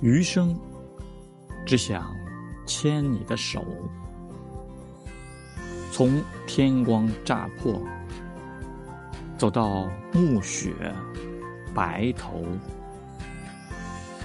[0.00, 0.58] 余生
[1.66, 2.16] 只想
[2.66, 3.62] 牵你的手
[5.92, 7.78] 从天光乍破
[9.36, 10.72] 走到暮雪
[11.74, 12.44] 白头。